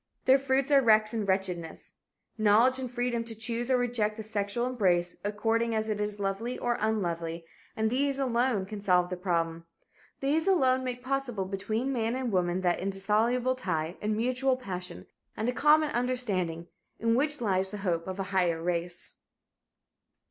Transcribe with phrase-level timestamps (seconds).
[0.25, 1.93] Their fruits are wrecks and wretchedness.
[2.35, 6.57] Knowledge and freedom to choose or reject the sexual embrace, according as it is lovely
[6.57, 7.45] or unlovely,
[7.77, 9.67] and these alone, can solve the problem.
[10.19, 15.05] These alone make possible between man and woman that indissoluble tie and mutual passion,
[15.37, 16.65] and common understanding,
[16.97, 19.21] in which lies the hope of a higher race.